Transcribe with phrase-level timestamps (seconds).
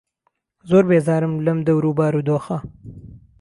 [0.69, 2.57] زۆر بێزارم لهم دهور و بارودۆخه